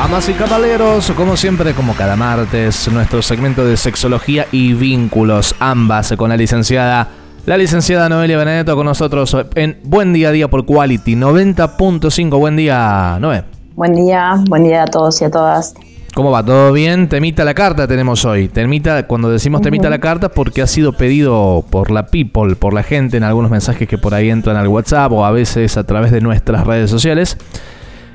Damas 0.00 0.30
y 0.30 0.32
caballeros, 0.32 1.12
como 1.14 1.36
siempre, 1.36 1.74
como 1.74 1.94
cada 1.94 2.16
martes, 2.16 2.90
nuestro 2.90 3.20
segmento 3.20 3.66
de 3.66 3.76
sexología 3.76 4.46
y 4.50 4.72
vínculos, 4.72 5.54
ambas 5.60 6.14
con 6.16 6.30
la 6.30 6.38
licenciada, 6.38 7.08
la 7.44 7.58
licenciada 7.58 8.08
Noelia 8.08 8.38
Benedetto 8.38 8.74
con 8.76 8.86
nosotros 8.86 9.36
en 9.56 9.78
Buen 9.84 10.14
Día 10.14 10.30
a 10.30 10.32
Día 10.32 10.48
por 10.48 10.64
Quality 10.64 11.16
90.5. 11.16 12.38
Buen 12.38 12.56
día, 12.56 13.18
Noé. 13.20 13.44
Buen 13.76 13.94
día, 13.94 14.42
buen 14.48 14.64
día 14.64 14.84
a 14.84 14.86
todos 14.86 15.20
y 15.20 15.26
a 15.26 15.30
todas. 15.30 15.74
¿Cómo 16.14 16.30
va? 16.30 16.42
¿Todo 16.42 16.72
bien? 16.72 17.06
Temita 17.10 17.44
la 17.44 17.52
carta 17.52 17.86
tenemos 17.86 18.24
hoy. 18.24 18.48
Temita, 18.48 19.06
cuando 19.06 19.30
decimos 19.30 19.60
temita 19.60 19.90
la 19.90 20.00
carta, 20.00 20.30
porque 20.30 20.62
ha 20.62 20.66
sido 20.66 20.94
pedido 20.94 21.62
por 21.70 21.90
la 21.90 22.06
people, 22.06 22.56
por 22.56 22.72
la 22.72 22.82
gente 22.82 23.18
en 23.18 23.22
algunos 23.22 23.50
mensajes 23.50 23.86
que 23.86 23.98
por 23.98 24.14
ahí 24.14 24.30
entran 24.30 24.56
al 24.56 24.66
WhatsApp 24.66 25.12
o 25.12 25.26
a 25.26 25.30
veces 25.30 25.76
a 25.76 25.84
través 25.84 26.10
de 26.10 26.22
nuestras 26.22 26.66
redes 26.66 26.90
sociales. 26.90 27.36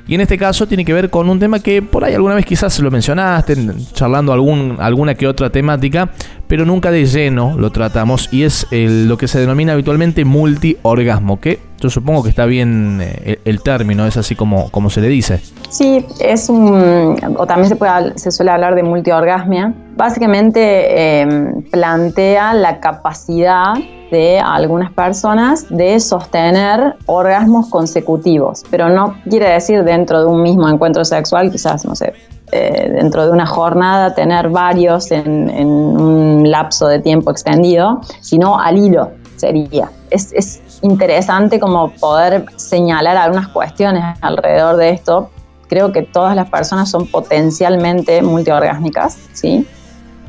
Y 0.07 0.15
en 0.15 0.21
este 0.21 0.37
caso 0.37 0.67
tiene 0.67 0.85
que 0.85 0.93
ver 0.93 1.09
con 1.09 1.29
un 1.29 1.39
tema 1.39 1.59
que 1.59 1.81
por 1.81 2.03
ahí 2.03 2.13
alguna 2.13 2.35
vez 2.35 2.45
quizás 2.45 2.79
lo 2.79 2.91
mencionaste, 2.91 3.55
charlando 3.93 4.33
algún, 4.33 4.77
alguna 4.79 5.15
que 5.15 5.27
otra 5.27 5.49
temática, 5.49 6.09
pero 6.47 6.63
nunca 6.63 6.91
de 6.91 7.05
lleno 7.05 7.55
lo 7.57 7.71
tratamos 7.71 8.29
y 8.31 8.43
es 8.43 8.67
lo 8.71 9.17
que 9.17 9.27
se 9.27 9.39
denomina 9.39 9.73
habitualmente 9.73 10.23
multiorgasmo, 10.23 11.39
que 11.39 11.59
yo 11.79 11.89
supongo 11.89 12.23
que 12.23 12.29
está 12.29 12.45
bien 12.45 12.99
eh, 13.01 13.39
el, 13.45 13.61
término, 13.61 14.05
es 14.05 14.17
así 14.17 14.35
como, 14.35 14.69
como 14.69 14.89
se 14.89 15.01
le 15.01 15.07
dice. 15.07 15.41
Sí, 15.69 16.05
es 16.19 16.49
un, 16.49 17.15
o 17.37 17.47
también 17.47 17.67
se, 17.67 17.75
puede, 17.75 18.17
se 18.17 18.31
suele 18.31 18.51
hablar 18.51 18.75
de 18.75 18.83
multiorgasmia. 18.83 19.73
Básicamente 19.95 21.21
em, 21.21 21.63
plantea 21.71 22.53
la 22.53 22.81
capacidad 22.81 23.75
de 24.11 24.39
algunas 24.39 24.91
personas 24.91 25.65
de 25.69 25.99
sostener 25.99 26.95
orgasmos 27.05 27.69
consecutivos, 27.69 28.63
pero 28.69 28.89
no 28.89 29.15
quiere 29.29 29.49
decir 29.49 29.83
dentro 29.83 30.19
de 30.19 30.25
un 30.25 30.43
mismo 30.43 30.67
encuentro 30.67 31.05
sexual, 31.05 31.49
quizás, 31.49 31.85
no 31.85 31.95
sé, 31.95 32.13
eh, 32.51 32.91
dentro 32.93 33.25
de 33.25 33.31
una 33.31 33.45
jornada 33.45 34.13
tener 34.13 34.49
varios 34.49 35.11
en, 35.11 35.49
un 35.65 36.51
lapso 36.51 36.87
de 36.87 36.99
tiempo 36.99 37.31
extendido, 37.31 38.01
sino 38.19 38.59
al 38.59 38.77
hilo 38.77 39.11
sería. 39.37 39.89
Es, 40.09 40.31
es 40.33 40.61
interesante 40.81 41.59
como 41.59 41.91
poder 41.91 42.45
señalar 42.57 43.17
algunas 43.17 43.47
cuestiones 43.47 44.03
alrededor 44.21 44.75
de 44.75 44.89
esto. 44.89 45.29
Creo 45.67 45.91
que 45.91 46.03
todas 46.03 46.35
las 46.35 46.49
personas 46.49 46.91
son 46.91 47.07
potencialmente 47.07 48.21
multiorgásmicas, 48.21 49.17
¿sí? 49.33 49.65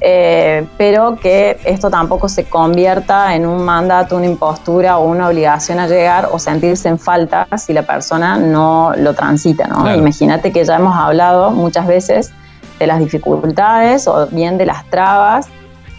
Eh, 0.01 0.67
pero 0.77 1.17
que 1.17 1.59
esto 1.65 1.91
tampoco 1.91 2.29
se 2.29 2.45
convierta 2.45 3.35
en 3.35 3.47
un 3.47 3.65
mandato, 3.65 4.17
una 4.17 4.27
impostura 4.27 4.99
o 4.99 5.07
una 5.07 5.29
obligación 5.29 5.79
a 5.79 5.87
llegar 5.87 6.29
o 6.31 6.39
sentirse 6.39 6.89
en 6.89 6.99
falta 6.99 7.47
si 7.57 7.73
la 7.73 7.83
persona 7.83 8.37
no 8.37 8.93
lo 8.97 9.15
transita. 9.15 9.67
¿no? 9.67 9.93
Imagínate 9.95 10.53
que 10.53 10.65
ya 10.65 10.77
hemos 10.77 10.95
hablado 10.95 11.51
muchas 11.51 11.87
veces 11.87 12.33
de 12.79 12.87
las 12.87 12.99
dificultades 12.99 14.07
o 14.07 14.27
bien 14.27 14.59
de 14.59 14.67
las 14.67 14.85
trabas 14.91 15.49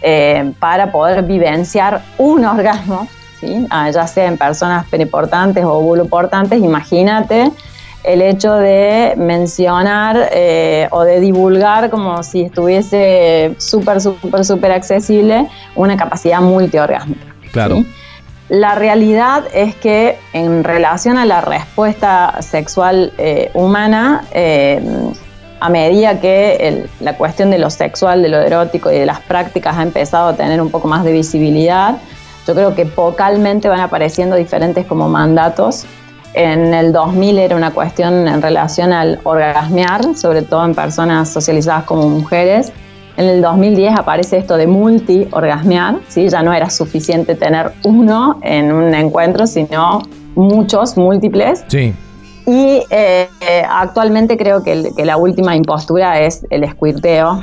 eh, 0.00 0.52
para 0.60 0.92
poder 0.92 1.24
vivenciar 1.24 2.02
un 2.18 2.44
orgasmo, 2.44 3.08
¿sí? 3.40 3.66
Ah, 3.68 3.90
ya 3.90 4.06
sea 4.06 4.26
en 4.26 4.38
personas 4.38 4.86
periportantes 4.86 5.64
o 5.64 5.72
ovuloportantes, 5.72 6.62
imagínate 6.62 7.50
el 8.08 8.22
hecho 8.22 8.54
de 8.54 9.12
mencionar 9.18 10.30
eh, 10.32 10.88
o 10.90 11.02
de 11.02 11.20
divulgar 11.20 11.90
como 11.90 12.22
si 12.22 12.40
estuviese 12.42 13.54
súper, 13.58 14.00
súper, 14.00 14.46
súper 14.46 14.72
accesible 14.72 15.46
una 15.76 15.94
capacidad 15.98 16.40
multiorgásmica. 16.40 17.34
Claro. 17.52 17.84
La 18.48 18.74
realidad 18.74 19.44
es 19.52 19.74
que 19.76 20.16
en 20.32 20.64
relación 20.64 21.18
a 21.18 21.26
la 21.26 21.42
respuesta 21.42 22.40
sexual 22.40 23.12
eh, 23.18 23.50
humana, 23.52 24.24
eh, 24.32 24.80
a 25.60 25.68
medida 25.68 26.18
que 26.18 26.86
la 27.00 27.14
cuestión 27.18 27.50
de 27.50 27.58
lo 27.58 27.68
sexual, 27.68 28.22
de 28.22 28.30
lo 28.30 28.40
erótico 28.40 28.90
y 28.90 28.96
de 28.96 29.04
las 29.04 29.20
prácticas 29.20 29.76
ha 29.76 29.82
empezado 29.82 30.28
a 30.28 30.34
tener 30.34 30.62
un 30.62 30.70
poco 30.70 30.88
más 30.88 31.04
de 31.04 31.12
visibilidad, 31.12 31.98
yo 32.46 32.54
creo 32.54 32.74
que 32.74 32.84
vocalmente 32.84 33.68
van 33.68 33.80
apareciendo 33.80 34.34
diferentes 34.34 34.86
como 34.86 35.10
mandatos 35.10 35.84
en 36.34 36.74
el 36.74 36.92
2000 36.92 37.38
era 37.38 37.56
una 37.56 37.70
cuestión 37.72 38.28
en 38.28 38.42
relación 38.42 38.92
al 38.92 39.20
orgasmear, 39.24 40.14
sobre 40.14 40.42
todo 40.42 40.64
en 40.64 40.74
personas 40.74 41.28
socializadas 41.28 41.84
como 41.84 42.08
mujeres. 42.08 42.72
En 43.16 43.26
el 43.26 43.42
2010 43.42 43.98
aparece 43.98 44.38
esto 44.38 44.56
de 44.56 44.66
multi-orgasmear, 44.66 45.96
¿sí? 46.08 46.28
ya 46.28 46.42
no 46.42 46.52
era 46.52 46.70
suficiente 46.70 47.34
tener 47.34 47.72
uno 47.82 48.38
en 48.42 48.70
un 48.72 48.94
encuentro, 48.94 49.46
sino 49.46 50.02
muchos, 50.36 50.96
múltiples. 50.96 51.64
Sí. 51.66 51.92
Y 52.46 52.82
eh, 52.90 53.28
actualmente 53.68 54.36
creo 54.36 54.62
que, 54.62 54.90
que, 54.96 55.04
la 55.04 55.16
última 55.16 55.56
impostura 55.56 56.20
es 56.20 56.46
el 56.50 56.66
squirteo, 56.70 57.42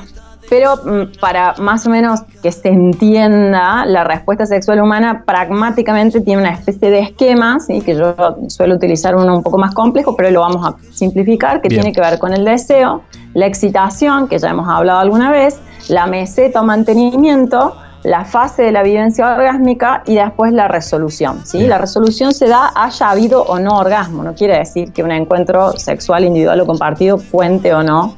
pero 0.49 0.77
mm, 0.77 1.19
para 1.19 1.53
más 1.59 1.85
o 1.85 1.89
menos 1.89 2.21
que 2.41 2.51
se 2.51 2.69
entienda, 2.69 3.85
la 3.85 4.03
respuesta 4.03 4.45
sexual 4.45 4.81
humana 4.81 5.23
pragmáticamente 5.25 6.21
tiene 6.21 6.41
una 6.41 6.51
especie 6.51 6.89
de 6.89 6.99
esquema, 6.99 7.59
¿sí? 7.59 7.81
que 7.81 7.95
yo 7.95 8.15
suelo 8.47 8.75
utilizar 8.75 9.15
uno 9.15 9.35
un 9.35 9.43
poco 9.43 9.57
más 9.57 9.73
complejo, 9.73 10.15
pero 10.15 10.31
lo 10.31 10.41
vamos 10.41 10.65
a 10.65 10.75
simplificar, 10.91 11.61
que 11.61 11.69
tiene 11.69 11.91
que 11.91 12.01
ver 12.01 12.19
con 12.19 12.33
el 12.33 12.45
deseo, 12.45 13.01
la 13.33 13.45
excitación, 13.45 14.27
que 14.27 14.37
ya 14.37 14.49
hemos 14.49 14.67
hablado 14.67 14.99
alguna 14.99 15.31
vez, 15.31 15.59
la 15.89 16.07
meseta 16.07 16.61
o 16.61 16.63
mantenimiento, 16.63 17.75
la 18.03 18.23
fase 18.23 18.61
de 18.61 18.71
la 18.71 18.83
vivencia 18.83 19.33
orgásmica 19.33 20.03
y 20.05 20.15
después 20.15 20.53
la 20.53 20.67
resolución. 20.67 21.41
¿sí? 21.43 21.65
La 21.65 21.79
resolución 21.79 22.33
se 22.33 22.47
da 22.47 22.71
haya 22.75 23.09
habido 23.09 23.41
o 23.43 23.57
no 23.59 23.79
orgasmo, 23.79 24.23
no 24.23 24.35
quiere 24.35 24.59
decir 24.59 24.93
que 24.93 25.03
un 25.03 25.11
encuentro 25.11 25.77
sexual 25.77 26.23
individual 26.23 26.61
o 26.61 26.65
compartido 26.67 27.19
cuente 27.31 27.73
o 27.73 27.81
no 27.81 28.15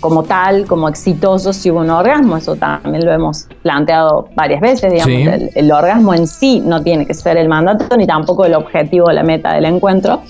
como 0.00 0.22
tal, 0.22 0.66
como 0.66 0.88
exitoso 0.88 1.52
si 1.52 1.70
hubo 1.70 1.80
un 1.80 1.90
orgasmo. 1.90 2.36
Eso 2.36 2.56
también 2.56 3.04
lo 3.04 3.12
hemos 3.12 3.46
planteado 3.62 4.28
varias 4.34 4.60
veces. 4.60 4.92
Digamos, 4.92 5.50
el, 5.54 5.72
orgasmo 5.72 6.14
en 6.14 6.26
sí 6.26 6.60
no 6.60 6.82
tiene 6.82 7.06
que 7.06 7.14
ser 7.14 7.36
el 7.36 7.48
mandato 7.48 7.96
ni 7.96 8.06
tampoco 8.06 8.44
el 8.44 8.54
objetivo 8.54 9.06
o 9.06 9.12
la 9.12 9.22
meta 9.22 9.52
del 9.52 9.64
encuentro. 9.64 10.22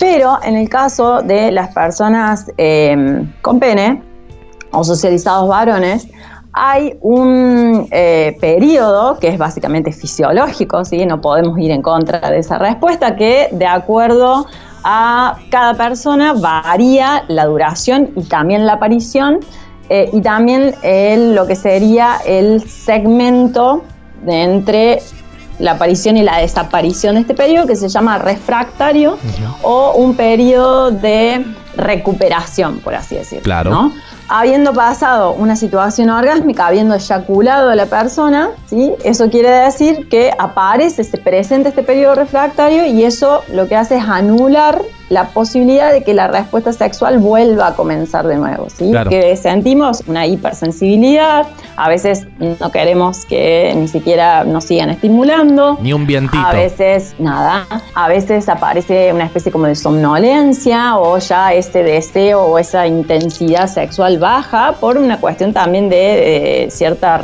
Pero 0.00 0.38
en 0.42 0.56
el 0.56 0.68
caso 0.68 1.22
de 1.22 1.52
las 1.52 1.72
personas 1.74 2.50
eh, 2.56 3.24
con 3.42 3.58
pene 3.60 4.02
o 4.72 4.82
socializados 4.84 5.48
varones, 5.48 6.08
hay 6.52 6.96
un 7.00 7.88
eh, 7.90 8.36
periodo 8.40 9.18
que 9.18 9.28
es 9.28 9.38
básicamente 9.38 9.90
fisiológico, 9.92 10.84
¿sí? 10.84 11.06
no 11.06 11.20
podemos 11.20 11.58
ir 11.58 11.70
en 11.70 11.82
contra 11.82 12.30
de 12.30 12.38
esa 12.38 12.58
respuesta, 12.58 13.16
que 13.16 13.48
de 13.52 13.66
acuerdo 13.66 14.34
a 14.34 14.46
cada 14.82 15.74
persona 15.74 16.32
varía 16.32 17.24
la 17.28 17.46
duración 17.46 18.10
y 18.16 18.22
también 18.24 18.66
la 18.66 18.74
aparición 18.74 19.40
eh, 19.88 20.10
y 20.12 20.20
también 20.20 20.74
lo 21.34 21.46
que 21.46 21.56
sería 21.56 22.18
el 22.26 22.68
segmento 22.68 23.84
entre 24.26 25.00
la 25.58 25.72
aparición 25.72 26.16
y 26.16 26.22
la 26.22 26.38
desaparición 26.38 27.14
de 27.14 27.20
este 27.22 27.34
periodo 27.34 27.66
que 27.66 27.76
se 27.76 27.88
llama 27.88 28.18
refractario 28.18 29.18
o 29.62 29.92
un 29.92 30.16
periodo 30.16 30.90
de 30.90 31.44
recuperación, 31.76 32.80
por 32.80 32.94
así 32.94 33.16
decirlo. 33.16 33.44
Claro 33.44 33.92
habiendo 34.32 34.72
pasado 34.72 35.34
una 35.34 35.56
situación 35.56 36.08
orgásmica, 36.08 36.66
habiendo 36.66 36.94
eyaculado 36.94 37.68
a 37.68 37.76
la 37.76 37.84
persona, 37.84 38.48
¿sí? 38.64 38.94
eso 39.04 39.28
quiere 39.28 39.50
decir 39.50 40.08
que 40.08 40.32
aparece, 40.38 41.04
se 41.04 41.18
presenta 41.18 41.68
este 41.68 41.82
periodo 41.82 42.14
refractario 42.14 42.86
y 42.86 43.04
eso 43.04 43.42
lo 43.52 43.68
que 43.68 43.76
hace 43.76 43.96
es 43.96 44.04
anular 44.04 44.80
la 45.10 45.28
posibilidad 45.28 45.92
de 45.92 46.02
que 46.02 46.14
la 46.14 46.28
respuesta 46.28 46.72
sexual 46.72 47.18
vuelva 47.18 47.66
a 47.66 47.74
comenzar 47.74 48.26
de 48.26 48.36
nuevo, 48.36 48.68
¿sí? 48.70 48.90
Que 49.10 49.36
sentimos 49.36 50.02
una 50.06 50.26
hipersensibilidad, 50.26 51.46
a 51.76 51.88
veces 51.90 52.26
no 52.38 52.70
queremos 52.70 53.26
que 53.26 53.74
ni 53.76 53.88
siquiera 53.88 54.44
nos 54.44 54.64
sigan 54.64 54.88
estimulando. 54.88 55.76
Ni 55.82 55.92
un 55.92 56.06
vientito. 56.06 56.42
A 56.42 56.52
veces 56.52 57.14
nada, 57.18 57.66
a 57.94 58.08
veces 58.08 58.48
aparece 58.48 59.12
una 59.12 59.26
especie 59.26 59.52
como 59.52 59.66
de 59.66 59.74
somnolencia 59.74 60.96
o 60.96 61.18
ya 61.18 61.52
ese 61.52 61.82
deseo 61.82 62.44
o 62.44 62.58
esa 62.58 62.86
intensidad 62.86 63.66
sexual 63.66 64.18
baja 64.22 64.72
por 64.80 64.96
una 64.96 65.20
cuestión 65.20 65.52
también 65.52 65.90
de, 65.90 66.68
cierta 66.70 67.20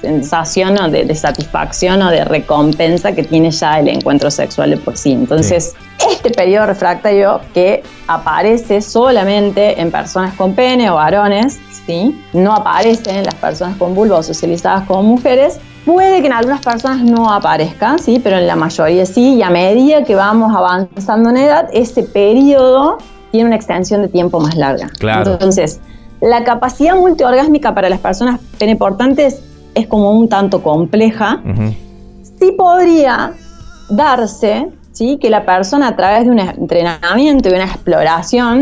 sensación 0.00 0.76
o 0.82 0.90
de, 0.90 1.14
satisfacción 1.14 2.02
o 2.02 2.10
de 2.10 2.24
recompensa 2.24 3.12
que 3.12 3.22
tiene 3.22 3.52
ya 3.52 3.78
el 3.78 3.88
encuentro 3.88 4.30
sexual 4.30 4.70
de 4.70 4.76
por 4.76 4.96
sí. 4.96 5.12
Entonces, 5.12 5.74
este 6.10 6.30
periodo 6.30 6.66
refractario 6.66 7.40
que 7.54 7.84
aparece 8.08 8.80
solamente 8.80 9.80
en 9.80 9.92
personas 9.92 10.34
con 10.34 10.54
pene 10.54 10.90
o 10.90 10.96
varones, 10.96 11.60
¿sí? 11.86 12.20
no 12.32 12.52
aparece 12.52 13.10
en 13.10 13.24
las 13.24 13.36
personas 13.36 13.76
con 13.76 13.94
vulva 13.94 14.18
o 14.18 14.22
socializadas 14.24 14.84
como 14.88 15.04
mujeres, 15.04 15.60
puede 15.84 16.20
que 16.20 16.26
en 16.26 16.32
algunas 16.32 16.60
personas 16.60 17.02
no 17.02 17.32
aparezca, 17.32 17.96
¿sí? 17.98 18.20
pero 18.22 18.38
en 18.38 18.48
la 18.48 18.56
mayoría 18.56 19.06
sí, 19.06 19.34
y 19.34 19.42
a 19.42 19.50
medida 19.50 20.02
que 20.02 20.16
vamos 20.16 20.52
avanzando 20.54 21.30
en 21.30 21.36
edad, 21.36 21.68
ese 21.72 22.02
periodo 22.02 22.98
tiene 23.30 23.46
una 23.46 23.56
extensión 23.56 24.02
de 24.02 24.08
tiempo 24.08 24.40
más 24.40 24.56
larga. 24.56 24.88
Claro. 24.98 25.32
Entonces, 25.32 25.80
la 26.22 26.44
capacidad 26.44 26.94
multiorgásmica 26.94 27.74
para 27.74 27.90
las 27.90 27.98
personas 27.98 28.40
peneportantes 28.58 29.42
es 29.74 29.86
como 29.88 30.12
un 30.12 30.28
tanto 30.28 30.62
compleja. 30.62 31.42
Sí 32.38 32.52
podría 32.56 33.32
darse, 33.90 34.68
¿sí? 34.92 35.18
que 35.20 35.28
la 35.28 35.44
persona 35.44 35.88
a 35.88 35.96
través 35.96 36.24
de 36.24 36.30
un 36.30 36.38
entrenamiento 36.38 37.48
y 37.48 37.52
una 37.52 37.64
exploración 37.64 38.60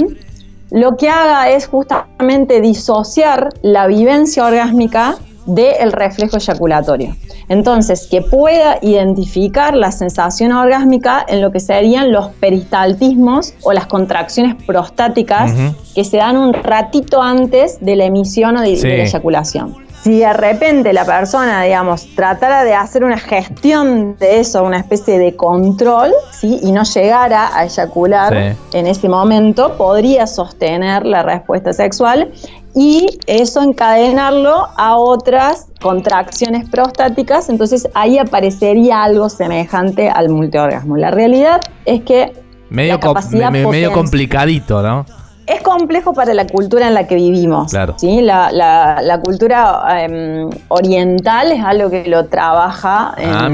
lo 0.71 0.97
que 0.97 1.09
haga 1.09 1.51
es 1.51 1.67
justamente 1.67 2.61
disociar 2.61 3.49
la 3.63 3.87
vivencia 3.89 4.47
orgásmica 4.47 5.17
del 5.55 5.93
reflejo 5.93 6.37
eyaculatorio. 6.37 7.17
Entonces, 7.49 8.07
que 8.11 8.23
pueda 8.23 8.79
identificar 8.83 9.75
la 9.75 9.93
sensación 9.93 10.53
orgásmica 10.53 11.25
en 11.29 11.41
lo 11.41 11.51
que 11.51 11.61
serían 11.61 12.13
los 12.13 12.29
peristaltismos 12.41 13.55
o 13.63 13.73
las 13.73 13.87
contracciones 13.87 14.55
prostáticas 14.65 15.53
que 15.95 16.05
se 16.05 16.19
dan 16.19 16.37
un 16.37 16.53
ratito 16.53 17.21
antes 17.23 17.79
de 17.81 17.97
la 17.97 18.05
emisión 18.05 18.57
o 18.57 18.63
de, 18.63 18.77
la 18.77 19.05
eyaculación. 19.05 19.91
Si 20.03 20.19
de 20.19 20.33
repente 20.33 20.95
la 20.95 21.05
persona, 21.05 21.63
digamos, 21.63 22.07
tratara 22.15 22.65
de 22.65 22.73
hacer 22.73 23.05
una 23.05 23.19
gestión 23.19 24.17
de 24.19 24.41
eso, 24.41 24.65
una 24.65 24.79
especie 24.79 25.19
de 25.19 25.37
control, 25.37 26.13
¿sí? 26.33 26.59
y 26.63 26.73
no 26.73 26.85
llegara 26.85 27.55
a 27.55 27.67
eyacular 27.67 28.57
en 28.73 28.87
ese 28.87 29.11
momento, 29.11 29.77
podría 29.77 30.27
sostener 30.27 31.05
la 31.05 31.23
respuesta 31.23 31.75
sexual 31.75 32.33
y 32.75 33.19
eso 33.27 33.63
encadenarlo 33.63 34.69
a 34.77 34.97
otras 34.97 35.69
contracciones 35.81 36.69
prostáticas, 36.69 37.49
entonces 37.49 37.89
ahí 37.95 38.19
aparecería 38.19 39.03
algo 39.03 39.29
semejante 39.29 40.09
al 40.09 40.29
multiorgasmo. 40.29 40.97
La 40.97 41.11
realidad 41.11 41.61
es 41.85 42.03
que 42.03 42.33
medio, 42.69 42.99
medio 43.69 43.93
complicadito, 43.93 44.83
¿no? 44.83 45.05
Es 45.47 45.63
complejo 45.63 46.13
para 46.13 46.33
la 46.33 46.47
cultura 46.47 46.87
en 46.87 46.95
la 46.95 47.09
que 47.09 47.17
vivimos. 47.17 47.73
Claro. 47.73 47.95
¿sí? 47.99 48.21
La, 48.21 49.21
cultura 49.25 50.05
em, 50.05 50.49
oriental 50.69 51.51
es 51.51 51.65
algo 51.65 51.91
que 51.91 52.05
lo 52.07 52.27
trabaja 52.27 53.15
ah, 53.17 53.49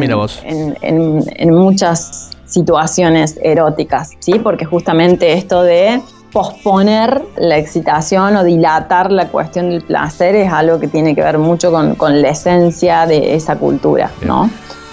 en, 0.44 1.24
en 1.26 1.54
muchas 1.54 2.36
situaciones 2.46 3.38
eróticas, 3.42 4.12
¿sí? 4.20 4.38
porque 4.38 4.64
justamente 4.64 5.32
esto 5.32 5.62
de 5.62 6.00
posponer 6.36 7.22
la 7.38 7.56
excitación 7.56 8.36
o 8.36 8.44
dilatar 8.44 9.10
la 9.10 9.28
cuestión 9.28 9.70
del 9.70 9.80
placer 9.80 10.34
es 10.34 10.52
algo 10.52 10.78
que 10.78 10.86
tiene 10.86 11.14
que 11.14 11.22
ver 11.22 11.38
mucho 11.38 11.72
con, 11.72 12.20
la 12.20 12.28
esencia 12.28 13.06
de 13.06 13.34
esa 13.34 13.56
cultura, 13.56 14.10
¿no? 14.20 14.50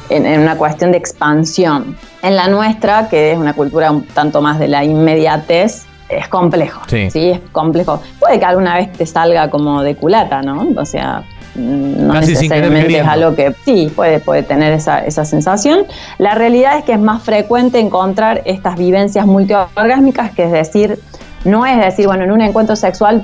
En, 0.07 0.39
una 0.39 0.57
cuestión 0.57 0.93
de 0.93 0.99
expansión. 0.99 1.97
En 2.21 2.37
la 2.37 2.47
nuestra, 2.47 3.09
que 3.09 3.33
es 3.33 3.37
una 3.37 3.51
cultura 3.51 3.91
un 3.91 4.07
tanto 4.07 4.41
más 4.41 4.57
de 4.57 4.69
la 4.69 4.85
inmediatez, 4.85 5.83
es 6.07 6.29
complejo. 6.29 6.79
Sí. 6.87 7.09
es 7.13 7.41
complejo. 7.51 8.01
Puede 8.19 8.39
que 8.39 8.45
alguna 8.45 8.77
vez 8.77 8.93
te 8.93 9.05
salga 9.05 9.49
como 9.49 9.83
de 9.83 9.97
culata, 9.97 10.41
¿no? 10.41 10.65
O 10.77 10.85
sea, 10.85 11.25
no 11.55 12.13
necesariamente 12.21 12.99
es 12.99 13.05
algo 13.05 13.35
que 13.35 13.53
sí 13.65 13.91
puede, 13.93 14.21
puede 14.21 14.43
tener 14.43 14.71
esa, 14.71 14.99
esa, 14.99 15.25
sensación. 15.25 15.87
La 16.19 16.35
realidad 16.35 16.77
es 16.77 16.85
que 16.85 16.93
es 16.93 17.01
más 17.01 17.21
frecuente 17.21 17.81
encontrar 17.81 18.43
estas 18.45 18.77
vivencias 18.77 19.25
multiorgásmicas, 19.25 20.31
que 20.31 20.45
es 20.45 20.51
decir, 20.53 20.99
no 21.45 21.65
es 21.65 21.77
decir, 21.77 22.07
bueno, 22.07 22.23
en 22.23 22.31
un 22.31 22.41
encuentro 22.41 22.75
sexual 22.75 23.23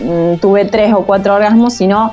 mm, 0.00 0.36
tuve 0.36 0.64
tres 0.64 0.92
o 0.94 1.04
cuatro 1.04 1.34
orgasmos, 1.34 1.74
sino 1.74 2.12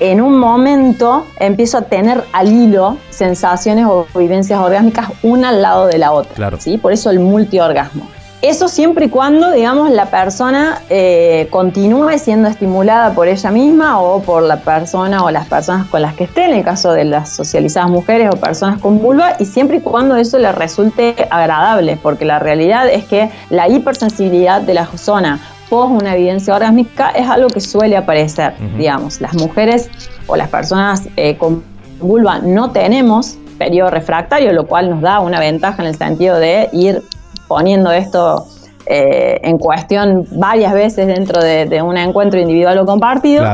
en 0.00 0.20
un 0.20 0.38
momento 0.38 1.26
empiezo 1.38 1.78
a 1.78 1.82
tener 1.82 2.24
al 2.32 2.52
hilo 2.52 2.96
sensaciones 3.10 3.86
o 3.86 4.06
vivencias 4.14 4.58
orgásmicas 4.58 5.10
una 5.22 5.50
al 5.50 5.62
lado 5.62 5.86
de 5.86 5.98
la 5.98 6.12
otra. 6.12 6.34
Claro. 6.34 6.58
¿sí? 6.60 6.78
Por 6.78 6.92
eso 6.92 7.10
el 7.10 7.20
multiorgasmo. 7.20 8.08
Eso 8.42 8.66
siempre 8.66 9.04
y 9.04 9.08
cuando, 9.08 9.52
digamos, 9.52 9.92
la 9.92 10.06
persona 10.06 10.82
eh, 10.90 11.46
continúe 11.50 12.18
siendo 12.18 12.48
estimulada 12.48 13.14
por 13.14 13.28
ella 13.28 13.52
misma 13.52 14.00
o 14.00 14.20
por 14.20 14.42
la 14.42 14.56
persona 14.56 15.22
o 15.22 15.30
las 15.30 15.46
personas 15.46 15.86
con 15.86 16.02
las 16.02 16.14
que 16.14 16.24
esté, 16.24 16.46
en 16.46 16.54
el 16.54 16.64
caso 16.64 16.92
de 16.92 17.04
las 17.04 17.28
socializadas 17.28 17.88
mujeres 17.88 18.30
o 18.34 18.36
personas 18.36 18.80
con 18.80 18.98
vulva, 18.98 19.36
y 19.38 19.44
siempre 19.44 19.76
y 19.76 19.80
cuando 19.80 20.16
eso 20.16 20.38
le 20.38 20.50
resulte 20.50 21.14
agradable, 21.30 21.96
porque 22.02 22.24
la 22.24 22.40
realidad 22.40 22.88
es 22.88 23.04
que 23.04 23.30
la 23.48 23.68
hipersensibilidad 23.68 24.60
de 24.60 24.74
la 24.74 24.86
zona 24.86 25.38
post 25.70 26.02
una 26.02 26.16
evidencia 26.16 26.56
orgásmica 26.56 27.10
es 27.10 27.28
algo 27.28 27.46
que 27.46 27.60
suele 27.60 27.96
aparecer, 27.96 28.54
digamos. 28.76 29.20
Las 29.20 29.34
mujeres 29.34 29.88
o 30.26 30.34
las 30.34 30.48
personas 30.48 31.04
eh, 31.14 31.36
con 31.38 31.62
vulva 32.00 32.40
no 32.40 32.72
tenemos 32.72 33.36
periodo 33.56 33.90
refractario, 33.90 34.52
lo 34.52 34.66
cual 34.66 34.90
nos 34.90 35.00
da 35.00 35.20
una 35.20 35.38
ventaja 35.38 35.80
en 35.82 35.88
el 35.88 35.96
sentido 35.96 36.40
de 36.40 36.68
ir 36.72 37.04
poniendo 37.52 37.92
esto 37.92 38.46
eh, 38.86 39.40
en 39.44 39.58
cuestión 39.58 40.26
varias 40.32 40.72
veces 40.72 41.06
dentro 41.06 41.42
de, 41.42 41.82
un 41.82 41.96
encuentro 41.98 42.40
individual 42.40 42.78
o 42.78 42.86
compartido, 42.86 43.44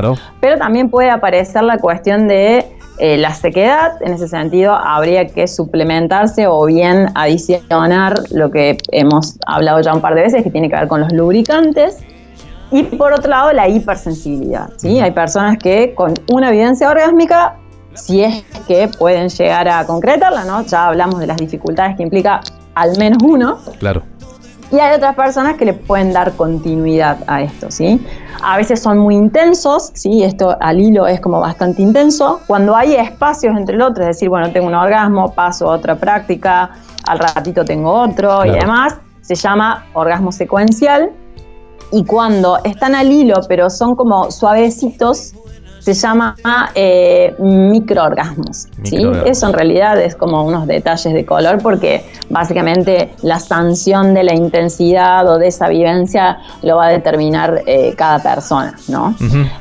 pero 0.40 0.56
también 0.56 0.88
puede 0.88 1.10
aparecer 1.10 1.64
la 1.64 1.78
cuestión 1.78 2.28
de 2.28 2.64
eh, 2.98 3.16
la 3.16 3.34
sequedad, 3.34 3.92
en 4.00 4.14
ese 4.14 4.28
sentido 4.28 4.74
habría 4.74 5.26
que 5.26 5.46
suplementarse 5.46 6.46
o 6.46 6.64
bien 6.64 7.08
adicionar 7.14 8.14
lo 8.30 8.50
que 8.50 8.78
hemos 8.92 9.38
hablado 9.46 9.80
ya 9.80 9.94
un 9.94 10.00
par 10.00 10.14
de 10.14 10.22
veces, 10.22 10.42
que 10.44 10.50
tiene 10.50 10.68
que 10.68 10.76
ver 10.76 10.88
con 10.88 11.00
los 11.00 11.12
lubricantes. 11.12 11.98
Y 12.70 12.82
por 12.82 13.12
otro 13.12 13.30
lado, 13.30 13.52
la 13.52 13.68
hipersensibilidad. 13.68 14.70
¿sí? 14.76 15.00
Hay 15.00 15.10
personas 15.12 15.58
que 15.58 15.94
con 15.94 16.14
una 16.30 16.50
evidencia 16.50 16.88
orgásmica, 16.88 17.56
si 17.94 18.22
es 18.22 18.44
que 18.66 18.88
pueden 18.88 19.28
llegar 19.28 19.68
a 19.68 19.84
concretarla, 19.86 20.44
¿no? 20.44 20.62
ya 20.62 20.86
hablamos 20.86 21.18
de 21.20 21.26
las 21.26 21.36
dificultades 21.38 21.96
que 21.96 22.02
implica 22.02 22.40
al 22.78 22.96
menos 22.96 23.18
uno. 23.22 23.58
Claro. 23.78 24.02
Y 24.70 24.78
hay 24.78 24.94
otras 24.94 25.14
personas 25.16 25.56
que 25.56 25.64
le 25.64 25.72
pueden 25.72 26.12
dar 26.12 26.32
continuidad 26.32 27.18
a 27.26 27.40
esto, 27.42 27.70
¿sí? 27.70 28.04
A 28.42 28.56
veces 28.58 28.80
son 28.82 28.98
muy 28.98 29.14
intensos, 29.14 29.90
¿sí? 29.94 30.22
Esto 30.22 30.56
al 30.60 30.78
hilo 30.78 31.06
es 31.06 31.20
como 31.20 31.40
bastante 31.40 31.80
intenso. 31.80 32.40
Cuando 32.46 32.76
hay 32.76 32.94
espacios 32.94 33.56
entre 33.56 33.76
el 33.76 33.82
otro, 33.82 34.02
es 34.04 34.08
decir, 34.08 34.28
bueno, 34.28 34.52
tengo 34.52 34.66
un 34.66 34.74
orgasmo, 34.74 35.32
paso 35.32 35.70
a 35.70 35.76
otra 35.76 35.96
práctica, 35.96 36.70
al 37.08 37.18
ratito 37.18 37.64
tengo 37.64 37.90
otro 37.90 38.44
y 38.44 38.50
demás, 38.50 38.96
se 39.22 39.34
llama 39.34 39.86
orgasmo 39.94 40.30
secuencial. 40.30 41.10
Y 41.90 42.04
cuando 42.04 42.58
están 42.64 42.94
al 42.94 43.10
hilo, 43.10 43.36
pero 43.48 43.70
son 43.70 43.96
como 43.96 44.30
suavecitos, 44.30 45.32
se 45.80 45.94
llama 45.94 46.36
eh, 46.74 47.34
microorgasmos. 47.38 48.68
¿sí? 48.84 49.06
Eso 49.24 49.46
en 49.46 49.52
realidad 49.52 50.00
es 50.00 50.14
como 50.14 50.44
unos 50.44 50.66
detalles 50.66 51.12
de 51.12 51.24
color 51.24 51.58
porque 51.62 52.04
básicamente 52.28 53.14
la 53.22 53.40
sanción 53.40 54.14
de 54.14 54.22
la 54.24 54.34
intensidad 54.34 55.26
o 55.28 55.38
de 55.38 55.48
esa 55.48 55.68
vivencia 55.68 56.38
lo 56.62 56.76
va 56.76 56.86
a 56.86 56.90
determinar 56.90 57.62
eh, 57.66 57.94
cada 57.96 58.18
persona. 58.18 58.74
¿no? 58.88 59.14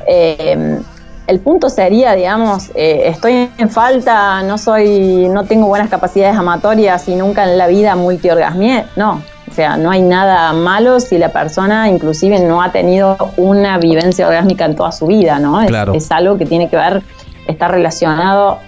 Eh, 0.07 0.79
el 1.27 1.39
punto 1.41 1.69
sería, 1.69 2.13
digamos, 2.13 2.71
estoy 2.73 3.49
en 3.57 3.69
falta, 3.69 4.41
no 4.43 4.57
soy, 4.57 5.27
no 5.29 5.43
tengo 5.43 5.67
buenas 5.67 5.89
capacidades 5.89 6.37
amatorias 6.37 7.09
y 7.09 7.15
nunca 7.15 7.43
en 7.43 7.57
la 7.57 7.67
vida 7.67 7.97
multiorgasmié. 7.97 8.85
No, 8.95 9.21
sea, 9.57 9.75
no 9.75 9.89
hay 9.89 10.03
nada 10.03 10.53
malo 10.53 10.99
si 10.99 11.17
la 11.17 11.29
persona 11.29 11.89
inclusive 11.89 12.39
no 12.39 12.61
ha 12.61 12.71
tenido 12.71 13.17
una 13.37 13.79
vivencia 13.79 14.27
orgásmica 14.27 14.65
en 14.65 14.75
toda 14.75 14.91
su 14.91 15.07
vida, 15.07 15.39
¿no? 15.39 15.59
Es, 15.61 16.11
algo 16.11 16.37
que 16.37 16.45
tiene 16.45 16.69
que 16.69 16.77
ver, 16.77 17.01
está 17.47 17.67
relacionado 17.67 18.59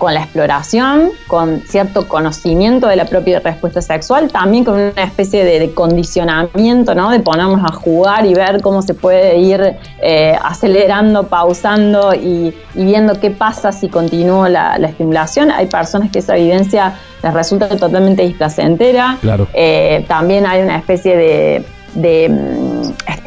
con 0.00 0.14
la 0.14 0.22
exploración, 0.22 1.10
con 1.26 1.60
cierto 1.60 2.08
conocimiento 2.08 2.88
de 2.88 2.96
la 2.96 3.04
propia 3.04 3.38
respuesta 3.38 3.82
sexual, 3.82 4.32
también 4.32 4.64
con 4.64 4.74
una 4.76 5.02
especie 5.02 5.44
de, 5.44 5.74
condicionamiento, 5.74 6.94
¿no? 6.94 7.10
De 7.10 7.20
ponernos 7.20 7.60
a 7.62 7.74
jugar 7.74 8.24
y 8.24 8.32
ver 8.32 8.62
cómo 8.62 8.80
se 8.80 8.94
puede 8.94 9.36
ir 9.36 9.76
eh, 10.00 10.34
acelerando, 10.42 11.24
pausando 11.24 12.14
y, 12.14 12.54
viendo 12.74 13.20
qué 13.20 13.30
pasa 13.30 13.72
si 13.72 13.90
continúa 13.90 14.48
la, 14.48 14.76
estimulación. 14.76 15.50
Hay 15.50 15.66
personas 15.66 16.10
que 16.10 16.20
esa 16.20 16.34
evidencia 16.34 16.94
les 17.22 17.34
resulta 17.34 17.68
totalmente 17.68 18.22
displacentera. 18.22 19.18
Claro. 19.20 19.48
Eh, 19.52 20.06
también 20.08 20.46
hay 20.46 20.62
una 20.62 20.78
especie 20.78 21.14
de 21.14 21.64
de 21.94 22.28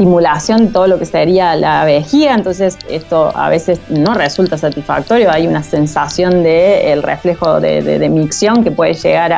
estimulación 0.03 0.73
todo 0.73 0.87
lo 0.87 0.99
que 0.99 1.05
sería 1.05 1.55
la 1.55 1.85
vejiga, 1.85 2.33
entonces 2.33 2.77
esto 2.89 3.31
a 3.35 3.47
veces 3.49 3.79
no 3.87 4.13
resulta 4.13 4.57
satisfactorio, 4.57 5.31
hay 5.31 5.47
una 5.47 5.63
sensación 5.63 6.43
de 6.43 6.91
el 6.91 7.01
reflejo 7.01 7.61
de, 7.61 7.81
de, 7.81 8.09
micción 8.09 8.65
que 8.65 8.71
puede 8.71 8.95
llegar 8.95 9.31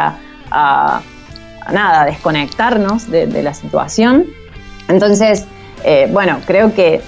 a, 0.50 1.02
nada, 1.72 2.06
desconectarnos 2.06 3.12
de, 3.12 3.44
la 3.44 3.54
situación. 3.54 4.26
Entonces, 4.88 5.46
eh, 5.84 6.10
bueno, 6.12 6.40
creo 6.48 6.74
que 6.74 7.02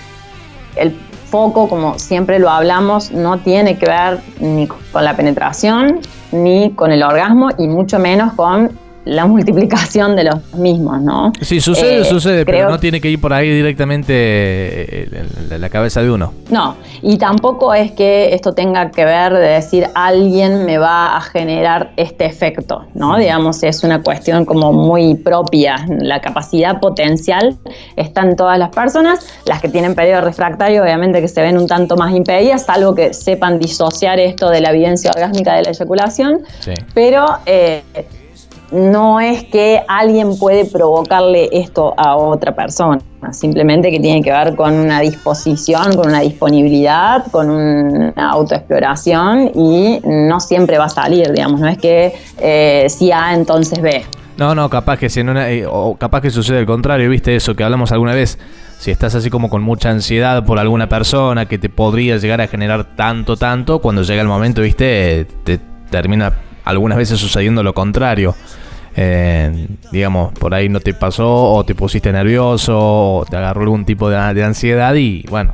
el 0.75 0.95
foco, 1.31 1.67
como 1.67 1.97
siempre 1.97 2.37
lo 2.37 2.51
hablamos, 2.51 3.11
no 3.11 3.39
tiene 3.39 3.79
que 3.79 3.87
ver 3.87 4.19
ni 4.39 4.67
con 4.67 5.03
la 5.03 5.15
penetración, 5.15 6.01
ni 6.31 6.73
con 6.73 6.91
el 6.91 7.01
orgasmo, 7.01 7.49
y 7.57 7.67
mucho 7.67 7.97
menos 7.97 8.33
con 8.33 8.71
la 9.07 9.25
multiplicación 9.25 10.15
de 10.15 10.25
los 10.25 10.53
mismos, 10.53 11.01
¿no? 11.01 11.31
Sí, 11.41 11.59
sucede, 11.61 12.01
eh, 12.01 12.05
sucede, 12.05 12.45
pero 12.45 12.69
no 12.69 12.79
tiene 12.79 12.99
que 12.99 13.09
ir 13.09 13.19
por 13.19 13.33
ahí 13.33 13.49
directamente 13.49 14.13
eh, 14.13 15.27
la 15.57 15.69
cabeza 15.69 16.01
de 16.01 16.11
uno. 16.11 16.33
No, 16.49 16.75
y 17.01 17.17
tampoco 17.17 17.73
es 17.73 17.91
que 17.91 18.33
esto 18.33 18.53
tenga 18.53 18.91
que 18.91 19.05
ver 19.05 19.33
de 19.33 19.47
decir 19.47 19.87
alguien 19.95 20.65
me 20.65 20.77
va 20.77 21.15
a 21.15 21.21
generar 21.21 21.91
este 21.95 22.25
efecto, 22.25 22.85
¿no? 22.93 23.17
Digamos, 23.17 23.63
es 23.63 23.83
una 23.83 24.01
cuestión 24.01 24.45
como 24.45 24.73
muy 24.73 25.15
propia. 25.15 25.85
La 25.99 26.19
capacidad 26.21 26.79
potencial 26.79 27.57
está 27.95 28.21
en 28.21 28.35
todas 28.35 28.59
las 28.59 28.69
personas, 28.69 29.25
las 29.45 29.61
que 29.61 29.69
tienen 29.69 29.95
periodo 29.95 30.21
refractario, 30.21 30.83
obviamente 30.83 31.21
que 31.21 31.27
se 31.27 31.41
ven 31.41 31.57
un 31.57 31.67
tanto 31.67 31.95
más 31.95 32.13
impedidas, 32.13 32.65
salvo 32.65 32.93
que 32.93 33.13
sepan 33.13 33.59
disociar 33.59 34.19
esto 34.19 34.49
de 34.49 34.61
la 34.61 34.71
evidencia 34.71 35.11
orgásmica 35.11 35.55
de 35.55 35.63
la 35.63 35.69
eyaculación, 35.69 36.41
pero 36.93 37.25
eh, 37.45 37.83
no 38.71 39.19
es 39.19 39.43
que 39.45 39.81
alguien 39.87 40.37
puede 40.37 40.65
provocarle 40.65 41.49
esto 41.51 41.93
a 41.97 42.15
otra 42.15 42.55
persona, 42.55 42.99
simplemente 43.31 43.91
que 43.91 43.99
tiene 43.99 44.21
que 44.21 44.31
ver 44.31 44.55
con 44.55 44.73
una 44.73 44.99
disposición, 44.99 45.95
con 45.95 46.07
una 46.07 46.21
disponibilidad, 46.21 47.29
con 47.31 47.49
una 47.49 48.31
autoexploración 48.31 49.51
y 49.55 49.99
no 50.03 50.39
siempre 50.39 50.77
va 50.77 50.85
a 50.85 50.89
salir, 50.89 51.31
digamos, 51.31 51.59
no 51.59 51.67
es 51.67 51.77
que 51.77 52.13
eh, 52.39 52.87
si 52.89 53.11
A 53.11 53.33
entonces 53.33 53.81
B. 53.81 54.03
No, 54.37 54.53
no, 54.53 54.69
capaz 54.69 54.97
que 54.97 55.09
si 55.09 55.21
una, 55.21 55.49
eh, 55.49 55.65
o 55.67 55.95
capaz 55.95 56.21
que 56.21 56.29
sucede 56.29 56.59
el 56.59 56.65
contrario, 56.67 57.09
viste 57.09 57.35
eso 57.35 57.55
que 57.55 57.63
hablamos 57.63 57.91
alguna 57.91 58.13
vez. 58.13 58.37
Si 58.77 58.91
estás 58.91 59.15
así 59.15 59.31
como 59.31 59.49
con 59.49 59.63
mucha 59.63 59.89
ansiedad 59.89 60.45
por 60.45 60.59
alguna 60.59 60.87
persona 60.87 61.47
que 61.47 61.57
te 61.57 61.69
podría 61.69 62.17
llegar 62.17 62.41
a 62.41 62.47
generar 62.47 62.95
tanto, 62.95 63.35
tanto, 63.35 63.79
cuando 63.79 64.03
llega 64.03 64.21
el 64.21 64.27
momento, 64.27 64.61
viste, 64.61 65.25
te 65.43 65.59
termina 65.89 66.33
algunas 66.69 66.97
veces 66.97 67.19
sucediendo 67.19 67.63
lo 67.63 67.73
contrario. 67.73 68.35
Eh, 68.99 69.67
digamos, 69.91 70.33
por 70.33 70.55
ahí 70.55 70.69
no 70.69 70.79
te 70.79 70.93
pasó 70.93 71.53
o 71.53 71.63
te 71.63 71.75
pusiste 71.75 72.11
nervioso 72.11 72.75
o 72.77 73.25
te 73.29 73.37
agarró 73.37 73.61
algún 73.61 73.85
tipo 73.85 74.09
de, 74.09 74.17
ansiedad 74.17 74.95
y 74.95 75.23
bueno, 75.29 75.53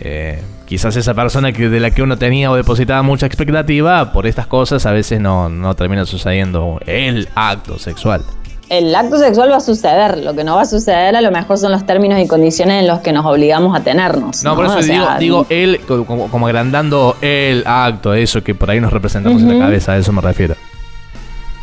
eh, 0.00 0.40
quizás 0.64 0.96
esa 0.96 1.12
persona 1.12 1.52
que, 1.52 1.68
de 1.68 1.78
la 1.78 1.90
que 1.90 2.02
uno 2.02 2.16
tenía 2.16 2.50
o 2.50 2.56
depositaba 2.56 3.02
mucha 3.02 3.26
expectativa, 3.26 4.12
por 4.12 4.26
estas 4.26 4.46
cosas 4.46 4.86
a 4.86 4.92
veces 4.92 5.20
no, 5.20 5.50
no 5.50 5.74
termina 5.76 6.06
sucediendo 6.06 6.80
el 6.86 7.28
acto 7.34 7.78
sexual 7.78 8.22
el 8.70 8.94
acto 8.94 9.18
sexual 9.18 9.50
va 9.50 9.56
a 9.56 9.60
suceder, 9.60 10.18
lo 10.18 10.32
que 10.32 10.44
no 10.44 10.54
va 10.54 10.62
a 10.62 10.64
suceder 10.64 11.16
a 11.16 11.20
lo 11.20 11.32
mejor 11.32 11.58
son 11.58 11.72
los 11.72 11.84
términos 11.84 12.20
y 12.20 12.28
condiciones 12.28 12.80
en 12.80 12.86
los 12.86 13.00
que 13.00 13.12
nos 13.12 13.26
obligamos 13.26 13.76
a 13.76 13.82
tenernos. 13.82 14.44
No, 14.44 14.54
por 14.54 14.66
eso 14.66 14.80
digo, 14.80 15.06
digo 15.18 15.46
él, 15.50 15.80
como, 15.86 16.46
agrandando 16.46 17.16
el 17.20 17.64
acto, 17.66 18.14
eso 18.14 18.42
que 18.42 18.54
por 18.54 18.70
ahí 18.70 18.80
nos 18.80 18.92
representamos 18.92 19.42
en 19.42 19.58
la 19.58 19.64
cabeza, 19.64 19.92
a 19.92 19.98
eso 19.98 20.12
me 20.12 20.20
refiero. 20.20 20.54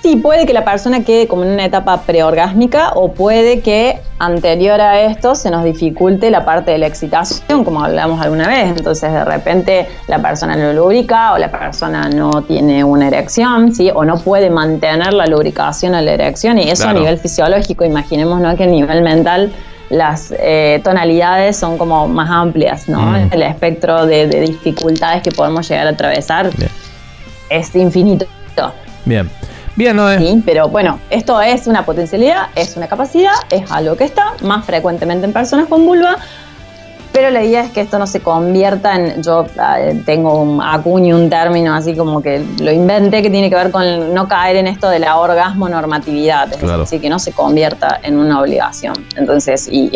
Sí, 0.08 0.16
puede 0.16 0.46
que 0.46 0.54
la 0.54 0.64
persona 0.64 1.04
quede 1.04 1.28
como 1.28 1.44
en 1.44 1.50
una 1.50 1.66
etapa 1.66 2.04
preorgásmica 2.04 2.92
o 2.96 3.12
puede 3.12 3.60
que 3.60 4.00
anterior 4.20 4.80
a 4.80 5.02
esto 5.02 5.36
se 5.36 5.52
nos 5.52 5.66
dificulte 5.66 6.32
la 6.32 6.46
parte 6.46 6.72
de 6.72 6.78
la 6.78 6.88
excitación, 6.88 7.66
como 7.66 7.84
hablamos 7.84 8.22
alguna 8.22 8.48
vez. 8.48 8.70
Entonces, 8.70 9.12
de 9.12 9.26
repente 9.26 9.86
la 10.08 10.20
persona 10.20 10.56
no 10.56 10.72
lubrica 10.72 11.34
o 11.34 11.38
la 11.38 11.52
persona 11.52 12.08
no 12.08 12.42
tiene 12.44 12.86
una 12.86 13.10
erección, 13.10 13.76
¿sí? 13.76 13.92
O 13.94 14.06
no 14.06 14.18
puede 14.18 14.50
mantener 14.50 15.12
la 15.12 15.26
lubricación 15.26 15.94
o 15.94 16.00
la 16.00 16.14
erección. 16.14 16.58
Y 16.58 16.70
eso 16.70 16.88
a 16.88 16.94
nivel 16.94 17.18
fisiológico, 17.18 17.84
imaginémonos 17.84 18.56
que 18.56 18.64
a 18.64 18.68
nivel 18.68 19.02
mental 19.02 19.52
las 19.90 20.34
eh, 20.40 20.80
tonalidades 20.86 21.58
son 21.58 21.78
como 21.78 22.08
más 22.08 22.30
amplias, 22.30 22.88
¿no? 22.88 23.02
Mm. 23.02 23.30
El 23.34 23.42
espectro 23.42 24.06
de, 24.06 24.28
dificultades 24.28 25.22
que 25.22 25.34
podemos 25.34 25.68
llegar 25.68 25.86
a 25.86 25.90
atravesar 25.90 26.50
es 27.50 27.76
infinito. 27.76 28.26
Bien. 29.04 29.30
Bien, 29.78 29.96
¿no 29.96 30.10
es? 30.10 30.20
Sí, 30.20 30.42
pero 30.44 30.70
bueno, 30.70 31.00
esto 31.12 31.40
es 31.40 31.68
una 31.68 31.86
potencialidad, 31.86 32.48
es 32.56 32.76
una 32.76 32.88
capacidad, 32.88 33.34
es 33.52 33.72
algo 33.72 33.96
que 33.96 34.06
está 34.06 34.34
más 34.42 34.66
frecuentemente 34.66 35.28
en 35.28 35.34
personas 35.34 35.68
con 35.68 35.86
vulva, 35.86 36.18
pero 37.14 37.30
la 37.30 37.44
idea 37.44 37.62
es 37.62 37.72
que 37.72 37.82
esto 37.82 38.00
no 38.00 38.08
se 38.08 38.20
convierta 38.20 38.96
en, 38.96 39.22
yo 39.22 39.46
eh, 39.78 40.02
tengo 40.04 40.42
un 40.42 40.64
acuño, 40.64 41.16
un 41.16 41.30
término 41.30 41.76
así 41.76 41.96
como 41.96 42.24
que 42.24 42.44
lo 42.60 42.72
inventé 42.72 43.22
que 43.22 43.30
tiene 43.30 43.52
que 43.52 43.56
ver 43.56 43.70
con 43.70 44.16
no 44.16 44.28
caer 44.28 44.56
en 44.56 44.66
esto 44.66 44.90
de 44.90 44.98
la 44.98 45.18
orgasmo 45.18 45.70
normatividad, 45.70 46.52
es 46.52 46.60
decir, 46.60 47.00
que 47.00 47.10
no 47.10 47.20
se 47.20 47.32
convierta 47.32 48.00
en 48.02 48.18
una 48.18 48.42
obligación. 48.42 48.96
Entonces, 49.16 49.70
y, 49.72 49.92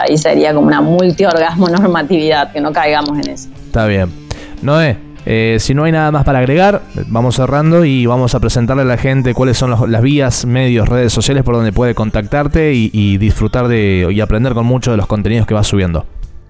ahí 0.00 0.18
sería 0.18 0.52
como 0.52 0.66
una 0.66 0.80
multiorgasmo 0.80 1.68
normatividad, 1.68 2.50
que 2.50 2.60
no 2.60 2.72
caigamos 2.72 3.16
en 3.16 3.30
eso. 3.30 3.48
Está 3.66 3.86
bien. 3.86 4.12
Noé, 4.60 4.96
eh, 5.26 5.56
si 5.58 5.74
no 5.74 5.84
hay 5.84 5.92
nada 5.92 6.10
más 6.10 6.24
para 6.24 6.40
agregar, 6.40 6.82
vamos 7.06 7.36
cerrando 7.36 7.84
y 7.84 8.06
vamos 8.06 8.34
a 8.34 8.40
presentarle 8.40 8.82
a 8.82 8.86
la 8.86 8.98
gente 8.98 9.34
cuáles 9.34 9.56
son 9.56 9.90
las 9.90 10.02
vías, 10.02 10.44
medios, 10.44 10.88
redes 10.88 11.12
sociales 11.12 11.42
por 11.44 11.54
donde 11.54 11.72
puede 11.72 11.94
contactarte 11.94 12.74
y, 12.74 13.18
disfrutar 13.18 13.68
de 13.68 14.08
y 14.10 14.20
aprender 14.20 14.54
con 14.54 14.66
muchos 14.66 14.92
de 14.92 14.96
los 14.96 15.06
contenidos 15.06 15.46
que 15.46 15.54
vas 15.54 15.66
subiendo. 15.66 16.04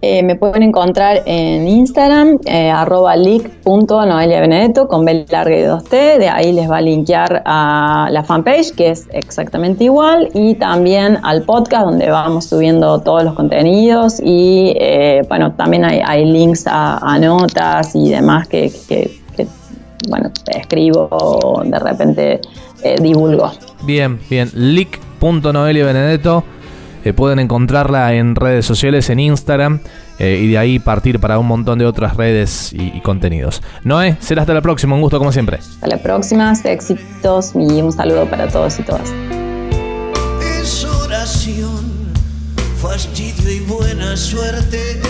Eh, 0.06 0.22
me 0.22 0.36
pueden 0.36 0.62
encontrar 0.62 1.22
en 1.24 1.66
Instagram, 1.66 2.38
eh, 2.44 2.68
arroba 2.68 3.16
leak.noeliabenedetto 3.16 4.86
con 4.86 5.06
B 5.06 5.24
larga 5.30 5.56
y 5.56 5.62
2T. 5.62 6.18
De 6.18 6.28
ahí 6.28 6.52
les 6.52 6.70
va 6.70 6.76
a 6.76 6.80
linkear 6.82 7.42
a 7.46 8.08
la 8.10 8.22
fanpage, 8.22 8.74
que 8.74 8.90
es 8.90 9.08
exactamente 9.12 9.84
igual, 9.84 10.28
y 10.34 10.56
también 10.56 11.18
al 11.22 11.44
podcast, 11.44 11.86
donde 11.86 12.10
vamos 12.10 12.44
subiendo 12.44 13.00
todos 13.00 13.24
los 13.24 13.32
contenidos. 13.32 14.20
Y 14.22 14.74
eh, 14.78 15.22
bueno, 15.26 15.54
también 15.54 15.86
hay, 15.86 16.26
links 16.26 16.66
a, 16.66 17.18
notas 17.18 17.96
y 17.96 18.10
demás 18.10 18.46
que, 18.46 18.70
bueno, 20.10 20.30
escribo 20.48 21.08
o 21.10 21.62
de 21.64 21.78
repente 21.78 22.40
divulgo. 23.00 23.52
Bien, 23.86 24.20
bien. 24.28 24.50
leak.noeliabenedetto 24.52 26.44
eh, 27.04 27.12
pueden 27.12 27.38
encontrarla 27.38 28.14
en 28.14 28.34
redes 28.34 28.64
sociales, 28.66 29.10
en 29.10 29.20
Instagram, 29.20 29.80
eh, 30.18 30.40
y 30.42 30.48
de 30.48 30.58
ahí 30.58 30.78
partir 30.78 31.20
para 31.20 31.38
un 31.38 31.46
montón 31.46 31.78
de 31.78 31.86
otras 31.86 32.16
redes 32.16 32.72
y, 32.72 33.00
contenidos. 33.00 33.62
Noé, 33.82 34.16
será 34.20 34.42
hasta 34.42 34.54
la 34.54 34.62
próxima, 34.62 34.94
un 34.94 35.02
gusto 35.02 35.18
como 35.18 35.30
siempre. 35.30 35.58
Hasta 35.58 35.86
la 35.86 35.98
próxima, 35.98 36.52
éxitos 36.64 37.52
y 37.54 37.82
un 37.82 37.92
saludo 37.92 38.26
para 38.26 38.48
todos 38.48 38.78
y 38.78 38.82
todas. 38.82 39.12
Es 40.60 40.84
oración, 40.84 41.84
fastidio 42.80 43.50
y 43.50 43.60
buena 43.60 44.16
suerte 44.16 45.00